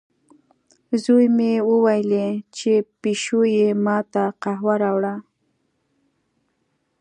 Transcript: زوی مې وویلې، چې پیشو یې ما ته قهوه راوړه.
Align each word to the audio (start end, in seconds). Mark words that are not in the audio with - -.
زوی 1.03 1.25
مې 1.37 1.51
وویلې، 1.69 2.27
چې 2.57 2.71
پیشو 3.01 3.41
یې 3.55 3.69
ما 3.85 3.97
ته 4.13 4.23
قهوه 4.41 4.75
راوړه. 4.83 5.15